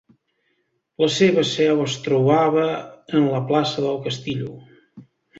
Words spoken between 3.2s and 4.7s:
la plaça del Castillo.